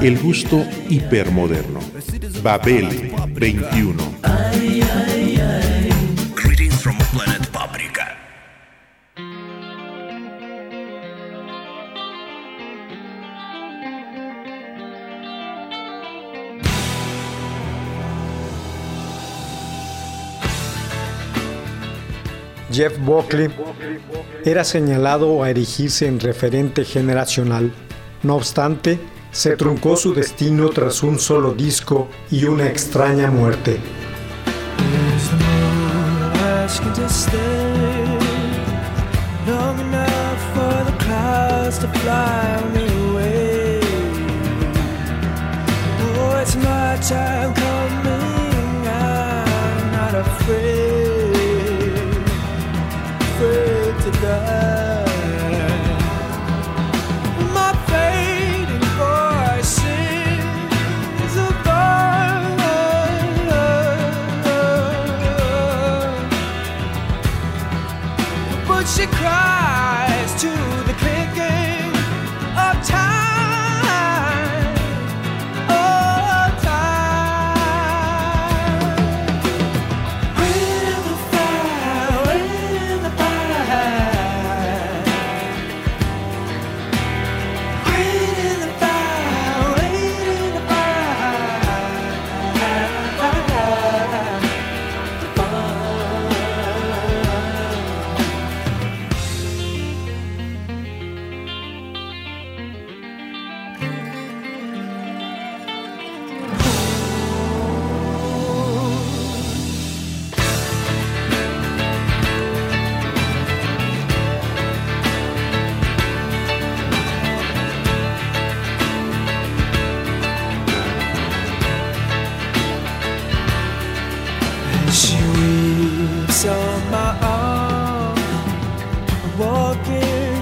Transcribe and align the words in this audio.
El 0.00 0.18
gusto 0.18 0.64
hipermoderno. 0.88 1.80
Babel 2.42 3.12
21. 3.34 4.02
Greetings 6.34 6.74
from 6.82 6.96
planet 7.12 7.46
Paprika. 7.48 8.16
Jeff 22.72 22.98
Buckley 23.00 23.50
era 24.44 24.64
señalado 24.64 25.42
a 25.42 25.50
erigirse 25.50 26.06
en 26.06 26.20
referente 26.20 26.84
generacional. 26.84 27.72
No 28.22 28.36
obstante, 28.36 28.98
se 29.32 29.56
truncó 29.56 29.96
su 29.96 30.12
destino 30.14 30.68
tras 30.68 31.02
un 31.02 31.18
solo 31.18 31.54
disco 31.54 32.08
y 32.30 32.44
una 32.44 32.68
extraña 32.68 33.30
muerte. 33.30 33.80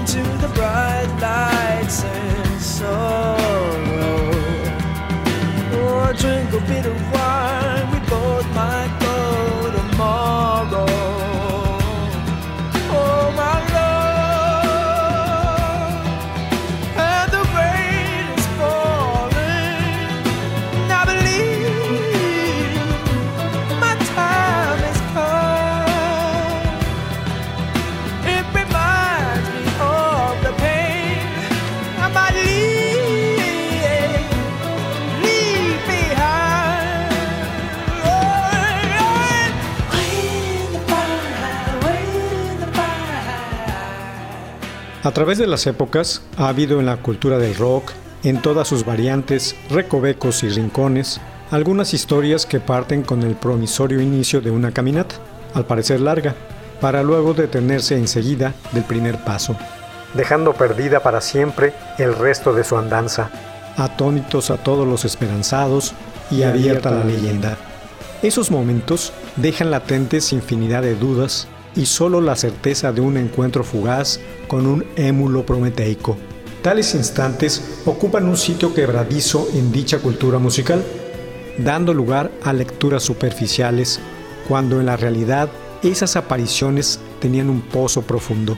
Walking 0.01 0.23
to 0.23 0.23
the 0.37 0.47
bright 0.53 1.07
lights 1.21 2.03
and 2.03 2.61
sorrow. 2.61 3.77
Oh, 5.73 6.13
drink 6.17 6.53
a 6.53 6.59
bit 6.67 6.85
of 6.85 7.11
wine, 7.11 7.20
A 45.11 45.13
través 45.13 45.37
de 45.37 45.45
las 45.45 45.67
épocas 45.67 46.21
ha 46.37 46.47
habido 46.47 46.79
en 46.79 46.85
la 46.85 46.95
cultura 46.95 47.37
del 47.37 47.53
rock, 47.55 47.91
en 48.23 48.41
todas 48.41 48.65
sus 48.65 48.85
variantes, 48.85 49.57
recovecos 49.69 50.41
y 50.43 50.47
rincones, 50.47 51.19
algunas 51.51 51.93
historias 51.93 52.45
que 52.45 52.61
parten 52.61 53.03
con 53.03 53.21
el 53.23 53.35
promisorio 53.35 53.99
inicio 53.99 54.39
de 54.39 54.51
una 54.51 54.71
caminata, 54.71 55.15
al 55.53 55.65
parecer 55.65 55.99
larga, 55.99 56.33
para 56.79 57.03
luego 57.03 57.33
detenerse 57.33 57.97
enseguida 57.97 58.53
del 58.71 58.85
primer 58.85 59.21
paso, 59.25 59.57
dejando 60.13 60.53
perdida 60.53 61.03
para 61.03 61.19
siempre 61.19 61.73
el 61.97 62.15
resto 62.15 62.53
de 62.53 62.63
su 62.63 62.77
andanza, 62.77 63.31
atónitos 63.75 64.49
a 64.49 64.55
todos 64.55 64.87
los 64.87 65.03
esperanzados 65.03 65.93
y 66.31 66.43
abierta 66.43 66.89
la 66.89 67.03
leyenda. 67.03 67.57
Esos 68.23 68.49
momentos 68.49 69.11
dejan 69.35 69.71
latentes 69.71 70.31
infinidad 70.31 70.83
de 70.83 70.95
dudas 70.95 71.49
y 71.75 71.85
solo 71.85 72.21
la 72.21 72.35
certeza 72.35 72.91
de 72.91 73.01
un 73.01 73.17
encuentro 73.17 73.63
fugaz 73.63 74.19
con 74.47 74.67
un 74.67 74.85
émulo 74.95 75.45
prometeico. 75.45 76.17
Tales 76.61 76.93
instantes 76.93 77.81
ocupan 77.85 78.27
un 78.27 78.37
sitio 78.37 78.73
quebradizo 78.73 79.47
en 79.53 79.71
dicha 79.71 79.99
cultura 79.99 80.37
musical, 80.37 80.83
dando 81.57 81.93
lugar 81.93 82.31
a 82.43 82.53
lecturas 82.53 83.03
superficiales, 83.03 83.99
cuando 84.47 84.79
en 84.79 84.85
la 84.85 84.97
realidad 84.97 85.49
esas 85.81 86.15
apariciones 86.15 86.99
tenían 87.19 87.49
un 87.49 87.61
pozo 87.61 88.03
profundo. 88.03 88.57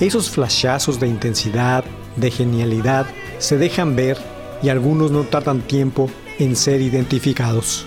Esos 0.00 0.30
flashazos 0.30 1.00
de 1.00 1.08
intensidad, 1.08 1.84
de 2.16 2.30
genialidad, 2.30 3.06
se 3.38 3.56
dejan 3.56 3.96
ver 3.96 4.18
y 4.62 4.68
algunos 4.68 5.10
no 5.10 5.22
tardan 5.24 5.62
tiempo 5.62 6.10
en 6.38 6.54
ser 6.54 6.80
identificados. 6.80 7.86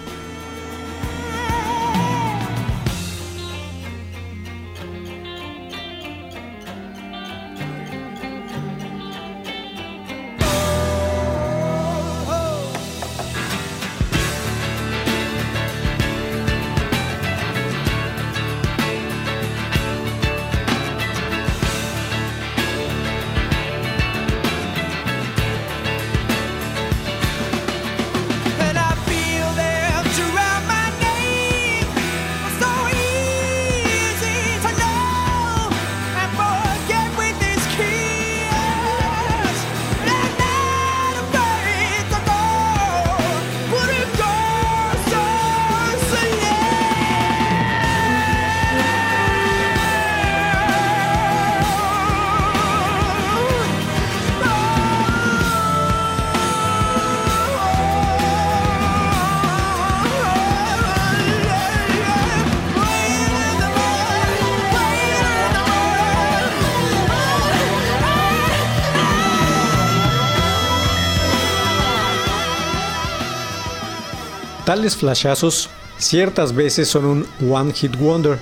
Tales 74.65 74.95
flashazos 74.95 75.69
ciertas 75.97 76.53
veces 76.53 76.87
son 76.87 77.05
un 77.05 77.27
one 77.51 77.73
hit 77.73 77.95
wonder, 77.97 78.37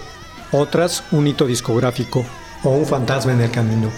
otras 0.52 1.04
un 1.12 1.28
hito 1.28 1.46
discográfico 1.46 2.26
o 2.64 2.70
un 2.70 2.86
fantasma 2.86 3.34
en 3.34 3.42
el 3.42 3.52
camino. 3.52 3.90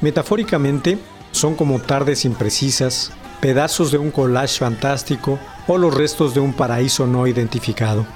Metafóricamente, 0.00 0.98
son 1.32 1.54
como 1.54 1.80
tardes 1.80 2.24
imprecisas, 2.24 3.10
pedazos 3.40 3.90
de 3.90 3.98
un 3.98 4.10
collage 4.10 4.58
fantástico 4.58 5.38
o 5.66 5.78
los 5.78 5.94
restos 5.94 6.34
de 6.34 6.40
un 6.40 6.52
paraíso 6.52 7.06
no 7.06 7.26
identificado. 7.26 8.06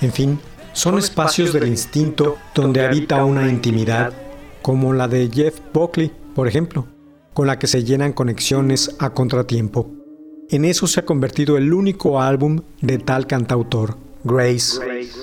En 0.00 0.12
fin, 0.12 0.40
son, 0.72 0.98
espacios 0.98 1.52
del 1.52 1.68
instinto 1.68 2.38
donde 2.54 2.84
habita 2.84 3.24
una 3.24 3.48
intimidad, 3.48 4.12
como 4.62 4.92
la 4.92 5.08
de 5.08 5.30
Jeff 5.32 5.58
Buckley, 5.72 6.12
por 6.34 6.48
ejemplo, 6.48 6.86
con 7.34 7.46
la 7.46 7.58
que 7.58 7.66
se 7.66 7.84
llenan 7.84 8.12
conexiones 8.12 8.94
a 8.98 9.10
contratiempo. 9.10 9.99
En 10.52 10.64
eso 10.64 10.88
se 10.88 10.98
ha 10.98 11.04
convertido 11.04 11.56
el 11.56 11.72
único 11.72 12.20
álbum 12.20 12.62
de 12.80 12.98
tal 12.98 13.28
cantautor, 13.28 13.96
Grace, 14.24 14.80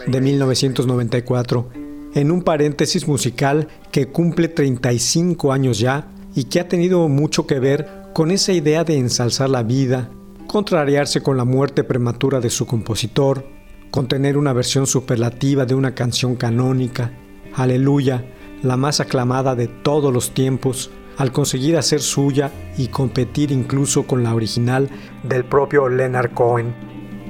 de 0.08 0.22
1994, 0.22 1.68
en 2.14 2.32
un 2.32 2.44
paréntesis 2.44 3.10
musical 3.10 3.68
que 3.92 4.08
cumple 4.08 4.48
35 4.48 5.52
años 5.52 5.80
ya 5.80 6.08
y 6.34 6.46
que 6.46 6.62
ha 6.62 6.70
tenido 6.70 7.10
mucho 7.10 7.46
que 7.46 7.60
ver 7.60 7.90
con 8.14 8.32
esa 8.32 8.54
idea 8.54 8.86
de 8.86 8.98
ensalzar 8.98 9.50
la 9.50 9.64
vida, 9.64 10.10
contrariarse 10.48 11.22
con 11.22 11.36
la 11.36 11.44
muerte 11.44 11.84
prematura 11.84 12.40
de 12.40 12.50
su 12.50 12.66
compositor, 12.66 13.46
contener 13.92 14.38
una 14.38 14.54
versión 14.54 14.88
superlativa 14.88 15.66
de 15.66 15.76
una 15.76 15.94
canción 15.94 16.38
canónica, 16.38 17.12
aleluya, 17.54 18.24
la 18.64 18.78
más 18.78 19.02
aclamada 19.02 19.56
de 19.56 19.68
todos 19.68 20.14
los 20.14 20.34
tiempos, 20.34 20.90
al 21.18 21.31
conseguir 21.31 21.78
hacer 21.78 22.00
suya 22.00 22.52
y 22.78 22.88
competir 22.88 23.52
incluso 23.52 24.04
con 24.04 24.24
la 24.24 24.34
original 24.36 24.90
del 25.24 25.44
propio 25.46 25.90
Leonard 25.90 26.34
Cohen, 26.34 26.74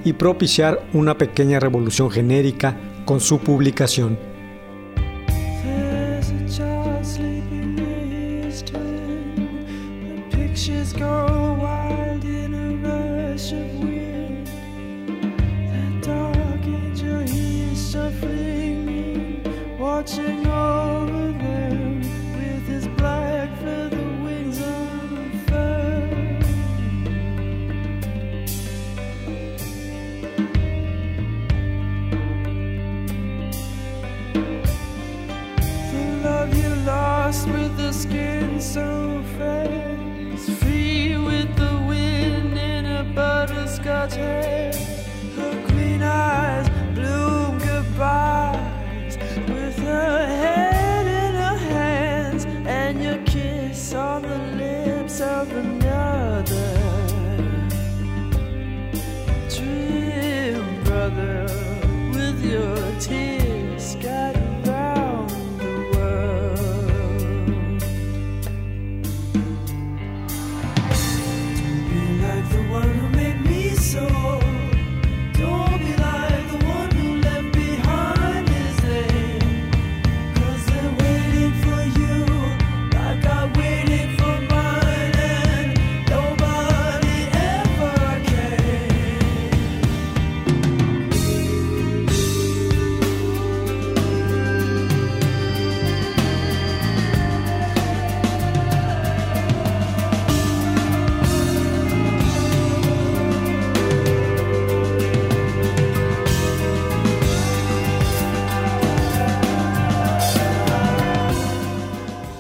y 0.04 0.14
propiciar 0.14 0.88
una 0.94 1.18
pequeña 1.18 1.60
revolución 1.60 2.10
genérica 2.10 2.78
con 3.06 3.20
su 3.20 3.40
publicación. 3.40 4.27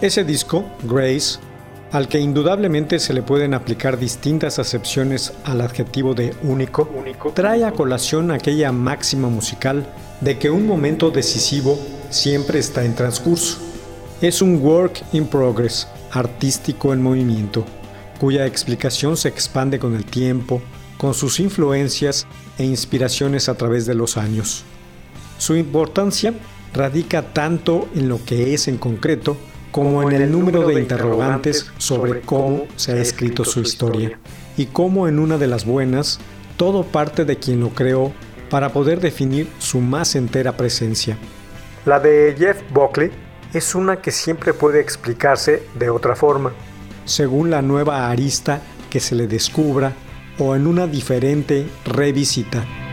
Ese 0.07 0.23
disco, 0.23 0.63
Grace, 0.83 1.37
al 1.91 2.07
que 2.07 2.17
indudablemente 2.17 2.97
se 2.97 3.13
le 3.13 3.21
pueden 3.21 3.53
aplicar 3.53 3.99
distintas 3.99 4.57
acepciones 4.57 5.33
al 5.43 5.59
adjetivo 5.59 6.13
de 6.13 6.33
único, 6.43 6.87
trae 7.33 7.65
a 7.65 7.73
colación 7.73 8.31
aquella 8.31 8.71
máxima 8.71 9.27
musical 9.27 9.85
de 10.21 10.39
que 10.39 10.49
un 10.49 10.65
momento 10.65 11.11
decisivo 11.11 11.77
siempre 12.09 12.57
está 12.57 12.85
en 12.85 12.95
transcurso. 12.95 13.57
Es 14.21 14.41
un 14.41 14.61
work 14.61 15.03
in 15.11 15.27
progress, 15.27 15.89
artístico 16.11 16.93
en 16.93 17.03
movimiento, 17.03 17.65
cuya 18.17 18.45
explicación 18.45 19.17
se 19.17 19.27
expande 19.27 19.77
con 19.77 19.93
el 19.93 20.05
tiempo, 20.05 20.61
con 20.97 21.13
sus 21.13 21.41
influencias 21.41 22.27
e 22.57 22.63
inspiraciones 22.63 23.49
a 23.49 23.55
través 23.55 23.85
de 23.85 23.95
los 23.95 24.15
años. 24.15 24.63
Su 25.37 25.57
importancia 25.57 26.33
radica 26.73 27.33
tanto 27.33 27.89
en 27.93 28.07
lo 28.07 28.23
que 28.23 28.53
es 28.53 28.69
en 28.69 28.77
concreto 28.77 29.35
como 29.71 30.09
en 30.09 30.21
el 30.21 30.31
número 30.31 30.67
de 30.67 30.79
interrogantes 30.79 31.71
sobre 31.77 32.21
cómo 32.21 32.65
se 32.75 32.93
ha 32.93 32.97
escrito 32.97 33.45
su 33.45 33.61
historia 33.61 34.19
y 34.55 34.67
cómo 34.67 35.07
en 35.07 35.19
una 35.19 35.37
de 35.37 35.47
las 35.47 35.65
buenas 35.65 36.19
todo 36.57 36.83
parte 36.83 37.25
de 37.25 37.37
quien 37.37 37.59
lo 37.59 37.69
creó 37.69 38.11
para 38.49 38.69
poder 38.69 38.99
definir 38.99 39.47
su 39.59 39.79
más 39.79 40.15
entera 40.15 40.57
presencia. 40.57 41.17
La 41.85 41.99
de 41.99 42.35
Jeff 42.37 42.61
Buckley 42.73 43.11
es 43.53 43.75
una 43.75 44.01
que 44.01 44.11
siempre 44.11 44.53
puede 44.53 44.79
explicarse 44.79 45.63
de 45.75 45.89
otra 45.89 46.15
forma, 46.15 46.53
según 47.05 47.49
la 47.49 47.61
nueva 47.61 48.09
arista 48.09 48.61
que 48.89 48.99
se 48.99 49.15
le 49.15 49.27
descubra 49.27 49.93
o 50.39 50.55
en 50.55 50.67
una 50.67 50.87
diferente 50.87 51.67
revisita. 51.85 52.86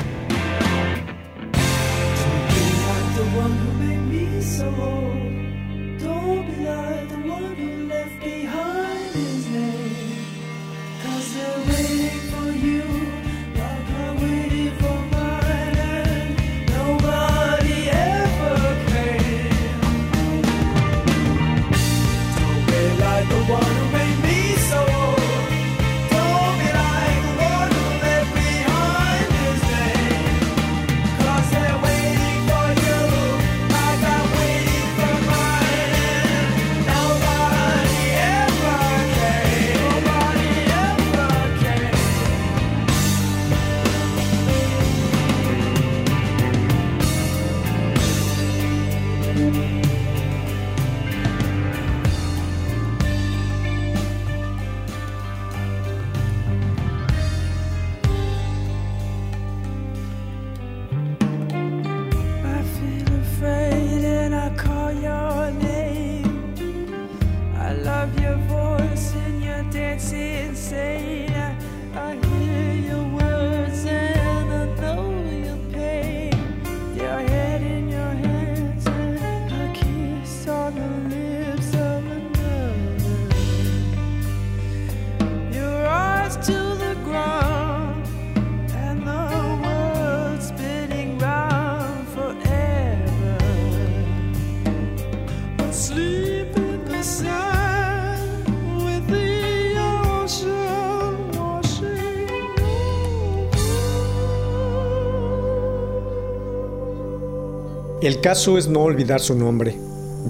El 108.04 108.20
caso 108.20 108.58
es 108.58 108.68
no 108.68 108.80
olvidar 108.80 109.18
su 109.18 109.34
nombre, 109.34 109.80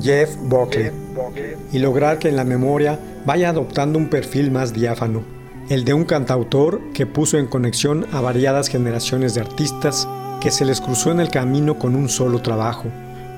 Jeff 0.00 0.36
Buckley, 0.44 0.92
y 1.72 1.80
lograr 1.80 2.20
que 2.20 2.28
en 2.28 2.36
la 2.36 2.44
memoria 2.44 3.00
vaya 3.26 3.48
adoptando 3.48 3.98
un 3.98 4.06
perfil 4.06 4.52
más 4.52 4.72
diáfano, 4.72 5.24
el 5.68 5.84
de 5.84 5.92
un 5.92 6.04
cantautor 6.04 6.80
que 6.92 7.04
puso 7.04 7.36
en 7.36 7.48
conexión 7.48 8.06
a 8.12 8.20
variadas 8.20 8.68
generaciones 8.68 9.34
de 9.34 9.40
artistas 9.40 10.06
que 10.40 10.52
se 10.52 10.64
les 10.64 10.80
cruzó 10.80 11.10
en 11.10 11.18
el 11.18 11.30
camino 11.30 11.76
con 11.76 11.96
un 11.96 12.08
solo 12.08 12.40
trabajo, 12.42 12.84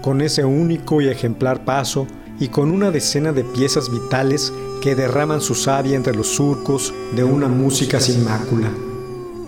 con 0.02 0.20
ese 0.20 0.44
único 0.44 1.00
y 1.00 1.08
ejemplar 1.08 1.64
paso 1.64 2.06
y 2.38 2.48
con 2.48 2.70
una 2.70 2.90
decena 2.90 3.32
de 3.32 3.42
piezas 3.42 3.90
vitales 3.90 4.52
que 4.82 4.94
derraman 4.94 5.40
su 5.40 5.54
savia 5.54 5.96
entre 5.96 6.14
los 6.14 6.26
surcos 6.26 6.92
de 7.14 7.24
una 7.24 7.48
música 7.48 8.00
sin 8.00 8.22
mácula. 8.22 8.68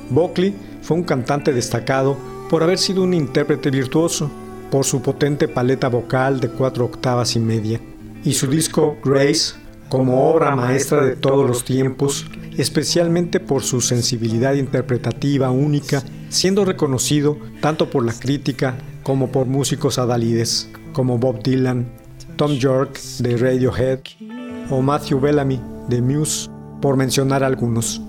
Buckley 0.09 0.55
fue 0.81 0.97
un 0.97 1.03
cantante 1.03 1.53
destacado 1.53 2.17
por 2.49 2.63
haber 2.63 2.79
sido 2.79 3.03
un 3.03 3.13
intérprete 3.13 3.71
virtuoso, 3.71 4.31
por 4.71 4.85
su 4.85 5.03
potente 5.03 5.49
paleta 5.49 5.89
vocal 5.89 6.41
de 6.41 6.49
cuatro 6.49 6.85
octavas 6.85 7.37
y 7.37 7.41
media, 7.41 7.81
y 8.25 8.33
su 8.33 8.47
disco 8.47 8.97
Grace 9.05 9.55
como 9.89 10.31
obra 10.31 10.55
maestra 10.55 11.05
de 11.05 11.17
todos 11.17 11.49
los 11.49 11.65
tiempos, 11.65 12.27
especialmente 12.57 13.41
por 13.41 13.63
su 13.63 13.81
sensibilidad 13.81 14.55
interpretativa 14.55 15.51
única, 15.51 16.03
siendo 16.29 16.65
reconocido 16.65 17.39
tanto 17.61 17.89
por 17.91 18.05
la 18.05 18.13
crítica 18.13 18.77
como 19.03 19.33
por 19.33 19.47
músicos 19.47 19.99
adalides, 19.99 20.69
como 20.93 21.19
Bob 21.19 21.43
Dylan, 21.43 21.89
Tom 22.37 22.53
York 22.53 22.99
de 23.21 23.37
Radiohead 23.37 24.01
o 24.71 24.83
Matthew 24.83 25.21
Bellamy 25.21 25.61
de 25.89 26.03
Muse, 26.03 26.51
por 26.83 26.97
mencionar 26.97 27.43
algunos. 27.43 28.03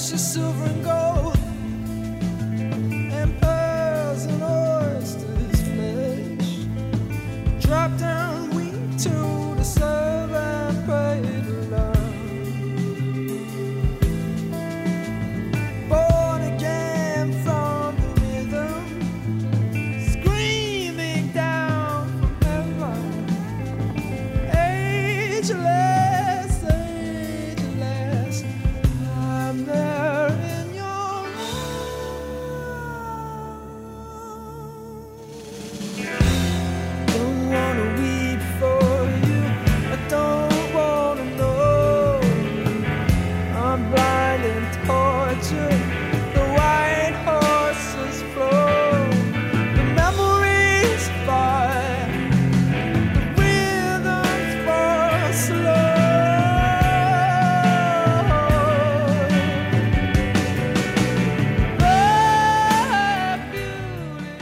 Precious, 0.00 0.32
silver 0.32 0.69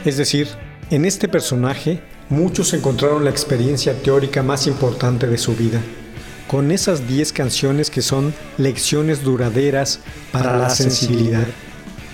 Es 0.09 0.17
decir, 0.17 0.47
en 0.89 1.05
este 1.05 1.27
personaje 1.27 2.01
muchos 2.29 2.73
encontraron 2.73 3.23
la 3.23 3.29
experiencia 3.29 3.93
teórica 3.93 4.41
más 4.41 4.65
importante 4.65 5.27
de 5.27 5.37
su 5.37 5.55
vida, 5.55 5.79
con 6.47 6.71
esas 6.71 7.07
10 7.07 7.31
canciones 7.31 7.91
que 7.91 8.01
son 8.01 8.33
lecciones 8.57 9.23
duraderas 9.23 9.99
para 10.31 10.57
la 10.57 10.71
sensibilidad. 10.71 11.45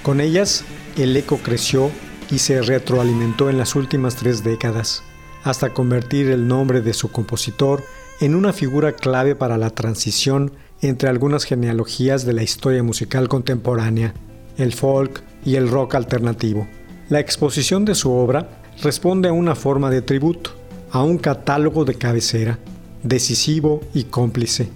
Con 0.03 0.19
ellas, 0.19 0.65
el 0.97 1.15
eco 1.15 1.37
creció 1.37 1.89
y 2.29 2.39
se 2.39 2.61
retroalimentó 2.61 3.49
en 3.49 3.57
las 3.57 3.75
últimas 3.75 4.17
tres 4.17 4.43
décadas, 4.43 5.01
hasta 5.45 5.69
convertir 5.69 6.29
el 6.31 6.49
nombre 6.49 6.81
de 6.81 6.93
su 6.93 7.11
compositor 7.11 7.81
en 8.19 8.35
una 8.35 8.51
figura 8.51 8.91
clave 8.91 9.35
para 9.35 9.57
la 9.57 9.69
transición 9.69 10.51
entre 10.81 11.07
algunas 11.07 11.45
genealogías 11.45 12.25
de 12.25 12.33
la 12.33 12.43
historia 12.43 12.83
musical 12.83 13.29
contemporánea, 13.29 14.13
el 14.57 14.73
folk 14.73 15.23
y 15.45 15.55
el 15.55 15.69
rock 15.69 15.95
alternativo. 15.95 16.67
La 17.07 17.19
exposición 17.19 17.85
de 17.85 17.93
su 17.93 18.11
obra 18.11 18.49
responde 18.81 19.29
a 19.29 19.33
una 19.33 19.53
forma 19.53 19.91
de 19.91 20.01
tributo, 20.01 20.51
a 20.89 21.03
un 21.03 21.19
catálogo 21.19 21.85
de 21.85 21.95
cabecera, 21.95 22.57
decisivo 23.03 23.81
y 23.93 24.05
cómplice, 24.05 24.69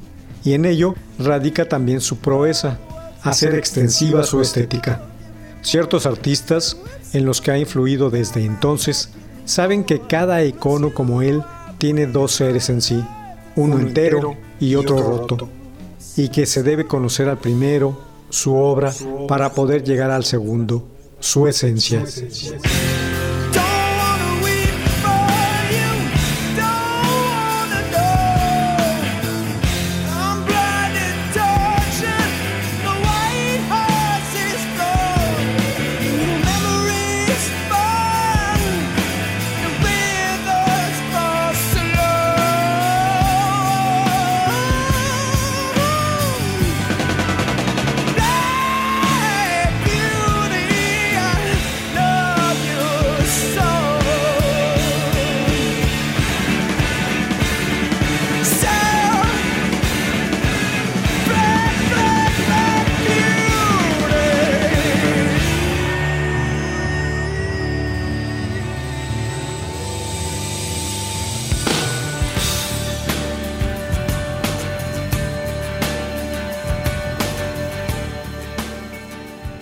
y 0.43 0.53
en 0.53 0.65
ello 0.65 0.93
radica 1.17 1.67
también 1.67 2.01
su 2.01 2.17
proeza, 2.17 2.77
hacer 3.23 3.55
extensiva 3.55 4.23
su 4.23 4.41
estética. 4.41 5.01
Ciertos 5.63 6.05
artistas, 6.05 6.77
en 7.13 7.25
los 7.25 7.41
que 7.41 7.49
ha 7.49 7.57
influido 7.57 8.11
desde 8.11 8.45
entonces, 8.45 9.09
saben 9.45 9.83
que 9.83 9.99
cada 9.99 10.43
icono 10.43 10.93
como 10.93 11.23
él 11.23 11.41
tiene 11.79 12.05
dos 12.05 12.33
seres 12.33 12.69
en 12.69 12.83
sí, 12.83 13.03
uno 13.55 13.79
entero 13.79 14.35
y 14.59 14.75
otro 14.75 15.01
roto, 15.01 15.49
y 16.15 16.29
que 16.29 16.45
se 16.45 16.61
debe 16.61 16.85
conocer 16.85 17.27
al 17.27 17.39
primero, 17.39 17.99
su 18.29 18.53
obra, 18.55 18.93
para 19.27 19.53
poder 19.53 19.83
llegar 19.83 20.11
al 20.11 20.25
segundo, 20.25 20.87
su 21.19 21.47
esencia. 21.47 22.03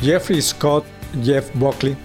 Jeffrey 0.07 0.41
Scott 0.41 0.85
Jeff 1.21 1.53
Buckley 1.53 1.95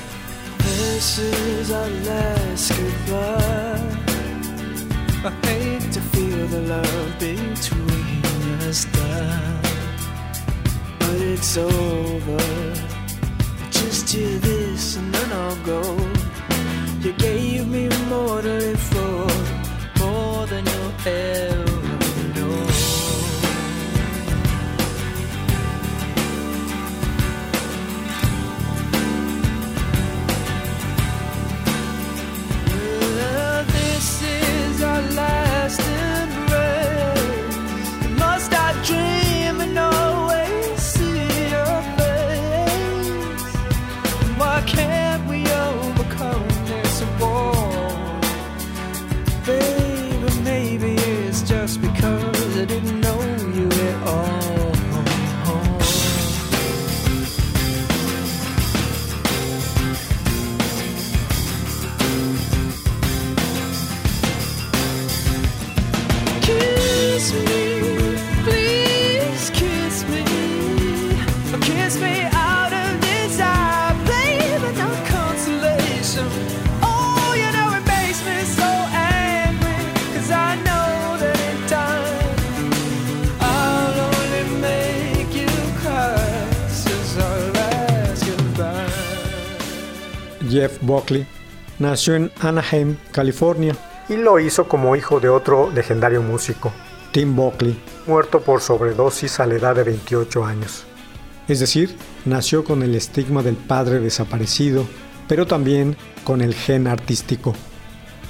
Just 13.72 14.10
hear 14.10 14.40
this 14.40 14.98
and 14.98 15.14
then 15.14 15.32
I'll 15.32 15.56
go. 15.58 15.82
You 17.02 17.14
gave 17.14 17.68
me 17.68 17.90
more 18.10 18.42
to 18.42 18.48
live 18.48 18.80
for, 18.80 19.28
more 20.00 20.48
than 20.48 20.66
you'll 20.66 20.94
ever 21.06 22.24
know. 22.36 22.68
Well, 33.16 33.64
this 33.66 34.22
is 34.24 34.82
our 34.84 35.02
last 35.14 35.47
Jeff 90.58 90.80
Buckley 90.82 91.28
nació 91.78 92.16
en 92.16 92.32
Anaheim, 92.42 92.96
California, 93.12 93.76
y 94.10 94.16
lo 94.16 94.40
hizo 94.40 94.68
como 94.68 94.96
hijo 94.96 95.20
de 95.20 95.30
otro 95.30 95.70
legendario 95.70 96.24
músico, 96.24 96.74
Tim 97.12 97.36
Buckley, 97.36 97.80
muerto 98.08 98.42
por 98.42 98.62
sobredosis 98.62 99.40
a 99.40 99.46
la 99.46 99.54
edad 99.54 99.76
de 99.76 99.84
28 99.84 100.44
años. 100.44 100.86
Es 101.48 101.60
decir, 101.60 101.96
nació 102.26 102.64
con 102.64 102.82
el 102.82 102.96
estigma 102.96 103.44
del 103.44 103.56
padre 103.56 104.00
desaparecido, 104.00 104.88
pero 105.28 105.46
también 105.46 105.96
con 106.24 106.42
el 106.42 106.56
gen 106.56 106.88
artístico. 106.88 107.54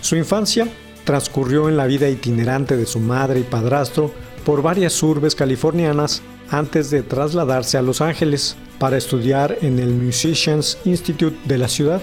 Su 0.01 0.17
infancia 0.17 0.67
transcurrió 1.05 1.69
en 1.69 1.77
la 1.77 1.85
vida 1.85 2.09
itinerante 2.09 2.75
de 2.75 2.85
su 2.85 2.99
madre 2.99 3.39
y 3.39 3.43
padrastro 3.43 4.11
por 4.43 4.61
varias 4.61 5.01
urbes 5.01 5.33
californianas 5.33 6.21
antes 6.49 6.89
de 6.89 7.03
trasladarse 7.03 7.77
a 7.77 7.81
Los 7.81 8.01
Ángeles 8.01 8.57
para 8.79 8.97
estudiar 8.97 9.57
en 9.61 9.79
el 9.79 9.93
Musicians 9.93 10.77
Institute 10.83 11.37
de 11.45 11.57
la 11.57 11.69
ciudad. 11.69 12.01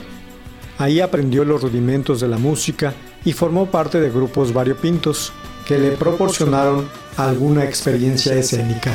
Ahí 0.78 1.00
aprendió 1.00 1.44
los 1.44 1.62
rudimentos 1.62 2.20
de 2.20 2.28
la 2.28 2.38
música 2.38 2.94
y 3.24 3.32
formó 3.32 3.66
parte 3.66 4.00
de 4.00 4.10
grupos 4.10 4.52
variopintos 4.52 5.32
que 5.66 5.78
le 5.78 5.92
proporcionaron 5.92 6.88
alguna 7.16 7.64
experiencia 7.64 8.34
escénica. 8.34 8.92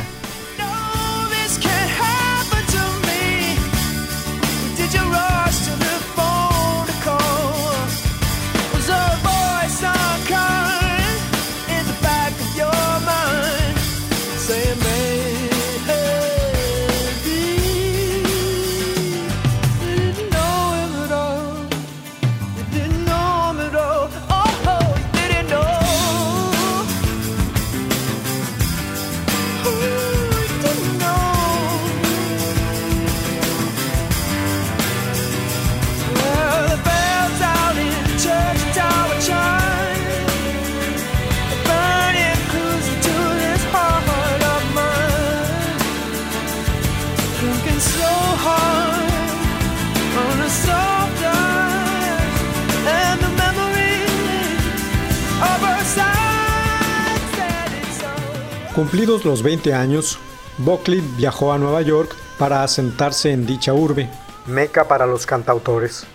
Cumplidos 59.10 59.40
los 59.40 59.42
20 59.42 59.74
años, 59.74 60.20
Buckley 60.60 61.02
viajó 61.18 61.52
a 61.52 61.58
Nueva 61.58 61.82
York 61.82 62.16
para 62.38 62.62
asentarse 62.62 63.32
en 63.32 63.48
dicha 63.48 63.74
urbe, 63.74 64.08
meca 64.46 64.88
para 64.88 65.08
los 65.08 65.26
cantautores. 65.26 66.06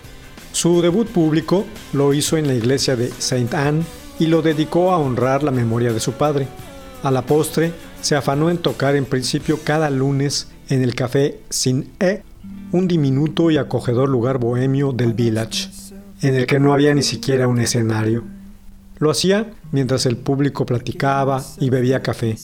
Su 0.53 0.81
debut 0.81 1.09
público 1.09 1.65
lo 1.93 2.15
hizo 2.15 2.37
en 2.37 2.47
la 2.47 2.55
iglesia 2.55 2.95
de 2.95 3.11
Saint 3.19 3.53
Anne 3.53 3.83
y 4.21 4.27
lo 4.27 4.43
dedicó 4.43 4.93
a 4.93 4.99
honrar 4.99 5.43
la 5.43 5.51
memoria 5.51 5.93
de 5.93 5.99
su 5.99 6.13
padre. 6.13 6.47
A 7.03 7.11
la 7.11 7.23
postre, 7.23 7.73
se 8.01 8.15
afanó 8.15 8.49
en 8.49 8.59
tocar 8.59 8.95
en 8.95 9.07
principio 9.07 9.59
cada 9.65 9.91
lunes 9.91 10.47
en 10.69 10.85
el 10.85 10.95
café 10.95 11.41
Sin 11.51 11.91
E, 11.99 12.23
un 12.71 12.87
diminuto 12.87 13.51
y 13.51 13.57
acogedor 13.57 14.09
lugar 14.09 14.39
bohemio 14.39 14.93
del 14.93 15.15
Village, 15.15 15.69
en 16.23 16.37
el 16.37 16.47
que 16.47 16.61
no 16.61 16.73
había 16.73 16.95
ni 16.95 17.03
siquiera 17.03 17.49
un 17.49 17.59
escenario. 17.59 18.23
Lo 18.99 19.11
hacía 19.11 19.51
mientras 19.73 20.07
el 20.07 20.17
público 20.17 20.65
platicaba 20.65 21.45
y 21.59 21.71
bebía 21.71 22.01
café. 22.01 22.37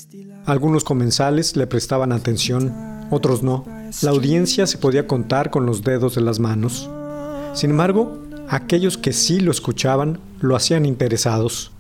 Algunos 0.47 0.85
comensales 0.85 1.57
le 1.57 1.67
prestaban 1.67 2.13
atención, 2.13 2.73
otros 3.11 3.43
no. 3.43 3.65
La 4.03 4.11
audiencia 4.11 4.67
se 4.67 4.79
podía 4.79 5.07
contar 5.07 5.51
con 5.51 5.67
los 5.67 5.83
dedos 5.83 6.15
de 6.15 6.23
las 6.23 6.39
manos. 6.39 6.89
Sin 7.55 7.71
embargo, 7.71 8.19
aquellos 8.49 8.97
que 8.97 9.13
sí 9.13 9.41
lo 9.41 9.51
escuchaban 9.51 10.19
lo 10.41 10.57
hacían 10.57 10.87
interesados. 10.87 11.73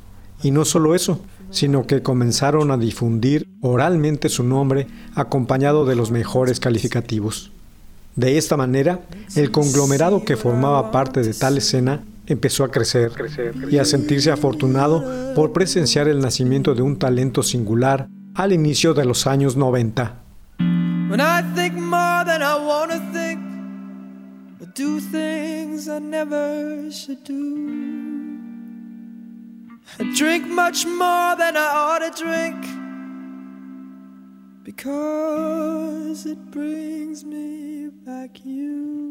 Y 0.42 0.51
no 0.51 0.64
solo 0.64 0.94
eso, 0.94 1.20
sino 1.51 1.87
que 1.87 2.03
comenzaron 2.03 2.70
a 2.70 2.77
difundir 2.77 3.49
oralmente 3.61 4.29
su 4.29 4.44
nombre 4.44 4.87
acompañado 5.14 5.85
de 5.85 5.96
los 5.96 6.11
mejores 6.11 6.61
calificativos. 6.61 7.51
De 8.16 8.38
esta 8.38 8.57
manera, 8.57 9.01
el 9.37 9.51
conglomerado 9.51 10.25
que 10.25 10.37
formaba 10.37 10.90
parte 10.90 11.23
de 11.23 11.33
tal 11.33 11.59
escena 11.59 12.05
empezó 12.27 12.64
a 12.64 12.70
crecer 12.70 13.12
y 13.70 13.79
a 13.79 13.85
sentirse 13.85 14.31
afortunado 14.31 15.35
por 15.35 15.53
presenciar 15.53 16.09
el 16.09 16.20
nacimiento 16.20 16.75
de 16.75 16.83
un 16.83 16.99
talento 16.99 17.42
singular 17.42 18.09
al 18.40 18.53
inicio 18.53 18.94
de 18.94 19.05
los 19.05 19.26
años 19.26 19.55
90. 19.55 20.16
When 21.11 21.20
I 21.20 21.42
think 21.55 21.74
more 21.74 22.24
than 22.24 22.42
I 22.42 22.57
wanna 22.57 22.98
think, 23.12 23.38
I 24.62 24.64
do 24.74 24.98
things 24.98 25.88
I 25.88 25.98
never 25.98 26.90
should 26.90 27.22
do. 27.24 27.68
I 29.98 30.05
drink 30.16 30.46
much 30.46 30.87
more 30.87 31.37
than 31.37 31.57
I 31.57 31.68
ought 31.74 31.98
to 31.98 32.11
drink 32.22 32.64
because 34.62 36.24
it 36.24 36.38
brings 36.50 37.24
me 37.24 37.90
back 38.07 38.42
you. 38.42 39.10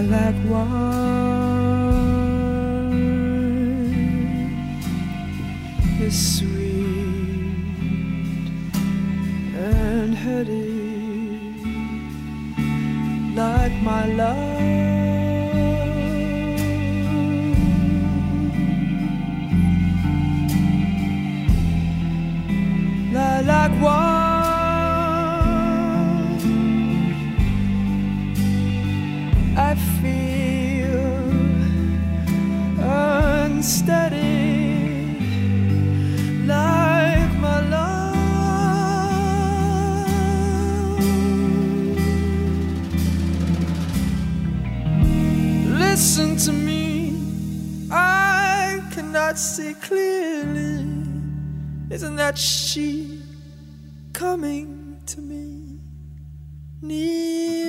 Lilac 0.00 0.34
wine 0.48 0.80
is 6.00 6.38
sweet 6.38 6.56
and 9.54 10.14
heady 10.14 10.70
like 13.34 13.74
my 13.82 14.06
love. 14.06 14.49
Unsteady 33.70 35.14
like 36.44 37.32
my 37.38 37.60
love. 37.70 38.16
Listen 45.78 46.36
to 46.36 46.52
me, 46.52 47.14
I 47.92 48.82
cannot 48.90 49.38
see 49.38 49.74
clearly. 49.74 50.84
Isn't 51.90 52.16
that 52.16 52.36
she 52.36 53.22
coming 54.12 55.00
to 55.06 55.20
me? 55.20 55.78
Nearly 56.82 57.59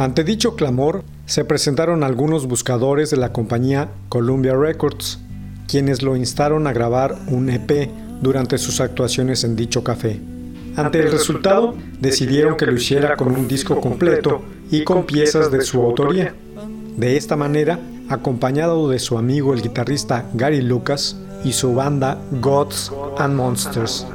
Ante 0.00 0.24
dicho 0.24 0.56
clamor, 0.56 1.04
se 1.26 1.44
presentaron 1.44 2.04
algunos 2.04 2.46
buscadores 2.46 3.10
de 3.10 3.18
la 3.18 3.34
compañía 3.34 3.90
Columbia 4.08 4.56
Records, 4.56 5.18
quienes 5.68 6.00
lo 6.00 6.16
instaron 6.16 6.66
a 6.66 6.72
grabar 6.72 7.18
un 7.26 7.50
EP 7.50 7.90
durante 8.22 8.56
sus 8.56 8.80
actuaciones 8.80 9.44
en 9.44 9.56
dicho 9.56 9.84
café. 9.84 10.18
Ante 10.74 11.00
el 11.00 11.12
resultado, 11.12 11.74
decidieron 12.00 12.56
que 12.56 12.64
lo 12.64 12.72
hiciera 12.72 13.14
con 13.14 13.30
un 13.30 13.46
disco 13.46 13.78
completo 13.78 14.40
y 14.70 14.84
con 14.84 15.04
piezas 15.04 15.52
de 15.52 15.60
su 15.60 15.82
autoría. 15.82 16.34
De 16.96 17.18
esta 17.18 17.36
manera, 17.36 17.78
acompañado 18.08 18.88
de 18.88 19.00
su 19.00 19.18
amigo 19.18 19.52
el 19.52 19.60
guitarrista 19.60 20.30
Gary 20.32 20.62
Lucas 20.62 21.18
y 21.44 21.52
su 21.52 21.74
banda 21.74 22.16
Gods 22.40 22.90
and 23.18 23.34
Monsters. 23.34 24.06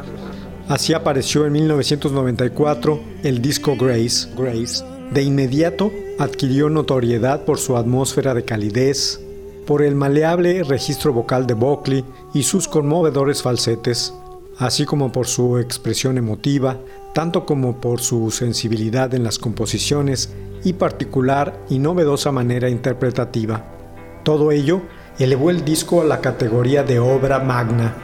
Así 0.67 0.95
apareció 0.95 1.45
en 1.45 1.53
1994 1.53 2.99
el 3.21 3.39
disco 3.39 3.75
Grace. 3.79 4.27
Grace. 4.35 4.94
De 5.11 5.23
inmediato 5.23 5.91
adquirió 6.19 6.69
notoriedad 6.69 7.45
por 7.45 7.57
su 7.57 7.77
atmósfera 7.77 8.33
de 8.33 8.43
calidez, 8.43 9.21
por 9.65 9.81
el 9.81 9.95
maleable 9.95 10.63
registro 10.63 11.13
vocal 11.13 11.47
de 11.47 11.53
Buckley 11.53 12.03
y 12.33 12.43
sus 12.43 12.67
conmovedores 12.67 13.41
falsetes, 13.41 14.13
así 14.57 14.85
como 14.85 15.11
por 15.11 15.27
su 15.27 15.57
expresión 15.57 16.17
emotiva, 16.17 16.77
tanto 17.13 17.45
como 17.45 17.79
por 17.79 18.01
su 18.01 18.29
sensibilidad 18.31 19.13
en 19.13 19.23
las 19.23 19.39
composiciones 19.39 20.29
y 20.63 20.73
particular 20.73 21.59
y 21.69 21.79
novedosa 21.79 22.31
manera 22.31 22.69
interpretativa. 22.69 23.63
Todo 24.23 24.51
ello 24.51 24.81
elevó 25.19 25.49
el 25.49 25.63
disco 25.63 26.01
a 26.01 26.05
la 26.05 26.19
categoría 26.19 26.83
de 26.83 26.99
obra 26.99 27.39
magna. 27.39 27.95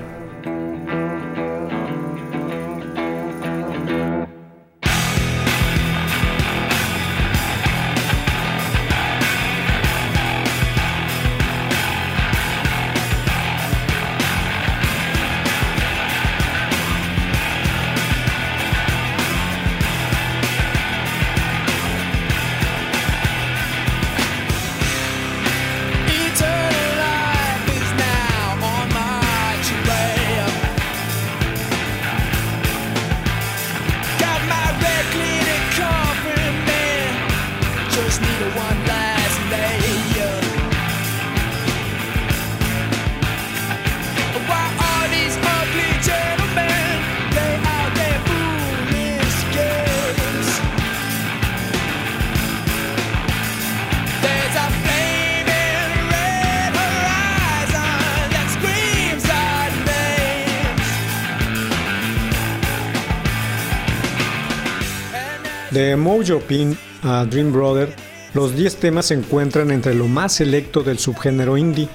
De 65.72 65.96
Mojo 65.96 66.40
Pin 66.40 66.78
a 67.02 67.24
Dream 67.24 67.54
Brother, 67.54 67.96
los 68.34 68.56
10 68.58 68.76
temas 68.76 69.06
se 69.06 69.14
encuentran 69.14 69.72
entre 69.72 69.96
lo 69.96 70.08
más 70.08 70.34
selecto 70.34 70.84
del 70.84 71.00
subgénero 71.00 71.58
indie, 71.58 71.88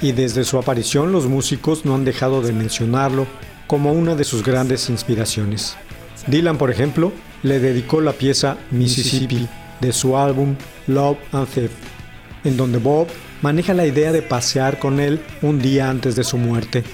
y 0.00 0.12
desde 0.12 0.44
su 0.44 0.56
aparición 0.56 1.10
los 1.10 1.26
músicos 1.26 1.84
no 1.84 1.96
han 1.96 2.04
dejado 2.04 2.42
de 2.42 2.52
mencionarlo 2.52 3.26
como 3.66 3.92
una 3.92 4.14
de 4.14 4.22
sus 4.22 4.44
grandes 4.44 4.88
inspiraciones. 4.88 5.76
Dylan, 6.28 6.58
por 6.58 6.70
ejemplo, 6.70 7.12
le 7.42 7.58
dedicó 7.58 8.00
la 8.00 8.12
pieza 8.12 8.56
Mississippi 8.70 9.48
de 9.80 9.92
su 9.92 10.16
álbum 10.16 10.54
Love 10.86 11.18
and 11.32 11.48
Theft, 11.48 11.74
en 12.44 12.56
donde 12.56 12.78
Bob 12.78 13.08
maneja 13.42 13.74
la 13.74 13.86
idea 13.86 14.12
de 14.12 14.22
pasear 14.22 14.78
con 14.78 15.00
él 15.00 15.20
un 15.42 15.58
día 15.58 15.90
antes 15.90 16.14
de 16.14 16.22
su 16.22 16.38
muerte, 16.38 16.84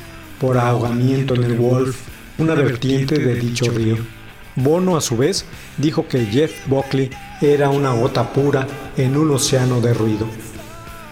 por 0.41 0.57
ahogamiento 0.57 1.35
en 1.35 1.45
el 1.45 1.55
Wolf, 1.57 1.99
una 2.39 2.55
vertiente 2.55 3.19
de 3.19 3.35
dicho 3.35 3.71
río. 3.71 3.99
Bono, 4.57 4.97
a 4.97 5.01
su 5.01 5.17
vez, 5.17 5.45
dijo 5.77 6.09
que 6.09 6.27
Jeff 6.27 6.67
Buckley 6.67 7.11
era 7.41 7.71
una 7.71 7.93
gota 7.93 8.33
pura 8.33 8.67
en 8.97 9.17
un 9.17 9.31
océano 9.31 9.81
de 9.81 9.95
ruido. 9.95 10.27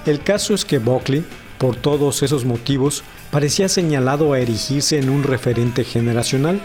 El 0.06 0.22
caso 0.22 0.54
es 0.54 0.64
que 0.64 0.78
Buckley, 0.78 1.24
por 1.58 1.76
todos 1.76 2.22
esos 2.22 2.44
motivos, 2.44 3.04
parecía 3.30 3.68
señalado 3.68 4.32
a 4.32 4.40
erigirse 4.40 4.98
en 4.98 5.10
un 5.10 5.22
referente 5.22 5.84
generacional. 5.84 6.60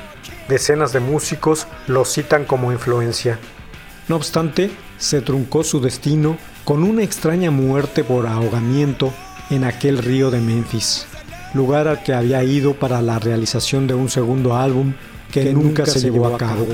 Decenas 0.48 0.94
de 0.94 1.00
músicos 1.00 1.68
lo 1.88 2.06
citan 2.06 2.46
como 2.46 2.72
influencia. 2.72 3.40
No 4.08 4.16
obstante, 4.16 4.72
se 4.98 5.22
truncó 5.22 5.64
su 5.64 5.80
destino 5.80 6.38
con 6.64 6.84
una 6.84 7.04
extraña 7.04 7.52
muerte 7.52 8.04
por 8.04 8.28
ahogamiento 8.28 9.12
en 9.50 9.64
aquel 9.64 9.98
río 9.98 10.32
de 10.32 10.40
Memphis, 10.40 11.06
lugar 11.54 11.88
al 11.88 12.04
que 12.04 12.14
había 12.14 12.44
ido 12.44 12.74
para 12.74 13.02
la 13.02 13.20
realización 13.20 13.88
de 13.88 13.94
un 13.94 14.10
segundo 14.10 14.56
álbum 14.56 14.94
que, 15.34 15.52
nunca 15.54 15.86
se 15.86 16.00
llevó 16.00 16.28
a 16.28 16.38
cabo. 16.38 16.68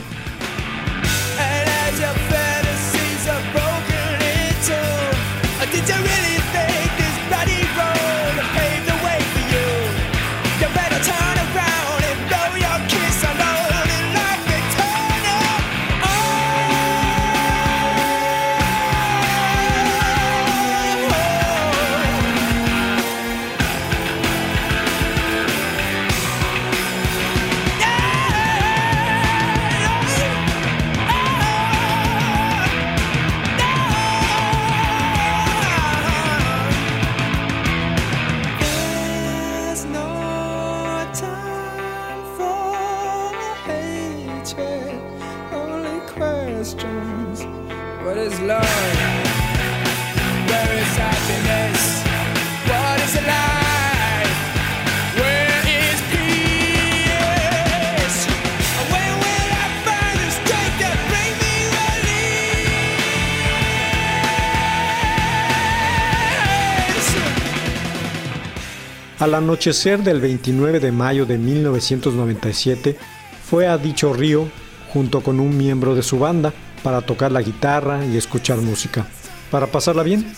Al 69.20 69.36
anochecer 69.36 70.02
del 70.02 70.22
29 70.22 70.80
de 70.80 70.94
mayo 70.94 71.26
de 71.26 71.38
1997, 71.38 72.98
fue 73.44 73.68
a 73.68 73.78
dicho 73.78 74.14
río 74.14 74.48
junto 74.94 75.20
con 75.20 75.42
un 75.42 75.58
miembro 75.58 75.94
de 75.94 76.04
su 76.04 76.20
banda 76.20 76.54
para 76.84 77.02
tocar 77.02 77.32
la 77.32 77.42
guitarra 77.42 78.06
y 78.06 78.18
escuchar 78.18 78.58
música, 78.58 79.06
para 79.52 79.68
pasarla 79.68 80.04
bien. 80.04 80.32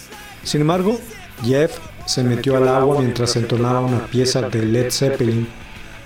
Sin 0.44 0.62
embargo, 0.62 1.00
Jeff 1.44 1.78
se 2.06 2.24
metió 2.24 2.58
al 2.58 2.68
agua 2.68 3.00
mientras 3.00 3.36
entonaba 3.36 3.80
una 3.80 4.06
pieza 4.08 4.42
de 4.42 4.66
Led 4.66 4.92
Zeppelin. 4.92 5.48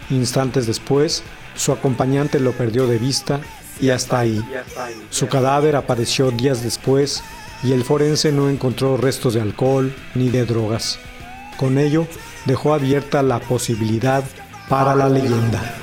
Instantes 0.09 0.67
después, 0.67 1.23
su 1.55 1.71
acompañante 1.71 2.39
lo 2.39 2.51
perdió 2.51 2.87
de 2.87 2.97
vista 2.97 3.39
y 3.79 3.89
hasta 3.89 4.19
ahí. 4.19 4.43
Su 5.09 5.27
cadáver 5.27 5.75
apareció 5.75 6.31
días 6.31 6.63
después 6.63 7.23
y 7.63 7.71
el 7.71 7.83
forense 7.83 8.31
no 8.31 8.49
encontró 8.49 8.97
restos 8.97 9.33
de 9.33 9.41
alcohol 9.41 9.93
ni 10.13 10.29
de 10.29 10.45
drogas. 10.45 10.99
Con 11.57 11.77
ello, 11.77 12.07
dejó 12.45 12.73
abierta 12.73 13.23
la 13.23 13.39
posibilidad 13.39 14.23
para 14.69 14.95
la 14.95 15.09
leyenda. 15.09 15.75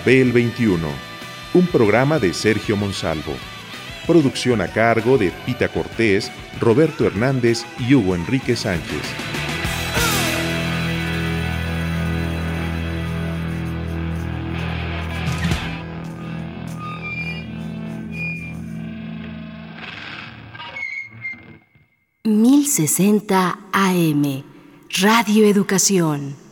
Babel 0.00 0.32
21, 0.32 0.88
un 1.52 1.66
programa 1.66 2.18
de 2.18 2.32
Sergio 2.32 2.74
Monsalvo. 2.74 3.34
Producción 4.06 4.62
a 4.62 4.68
cargo 4.68 5.18
de 5.18 5.30
Pita 5.44 5.68
Cortés, 5.68 6.32
Roberto 6.58 7.04
Hernández 7.04 7.66
y 7.78 7.94
Hugo 7.94 8.14
Enrique 8.14 8.56
Sánchez. 8.56 9.02
...1060 22.24 23.58
AM... 23.72 24.44
Radio 25.02 25.46
Educación 25.46 26.49